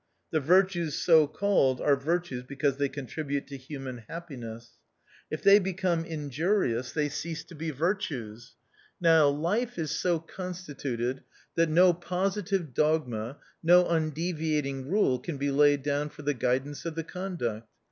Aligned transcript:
The 0.31 0.39
virtues 0.39 0.95
so 0.95 1.27
called 1.27 1.79
are 1.79 1.95
virtues 1.95 2.41
because 2.43 2.77
they 2.77 2.89
contribute 2.89 3.45
to 3.45 3.55
human 3.55 3.99
happiness. 4.09 4.79
If 5.29 5.43
they 5.43 5.59
become 5.59 6.05
injurious 6.05 6.91
they 6.91 7.07
cease 7.07 7.43
to 7.43 7.53
be 7.53 7.69
virtues. 7.69 8.55
Now 8.99 9.27
life 9.27 9.77
is 9.77 9.91
so 9.91 10.17
constituted 10.17 11.21
that 11.53 11.69
no 11.69 11.93
positive 11.93 12.73
dogma, 12.73 13.37
no 13.61 13.85
undeviating 13.87 14.89
rule 14.89 15.19
can 15.19 15.37
be 15.37 15.51
laid 15.51 15.83
down 15.83 16.09
for 16.09 16.23
the 16.23 16.33
guidance 16.33 16.83
of 16.83 16.95
the 16.95 17.03
con 17.03 17.35
duct. 17.35 17.67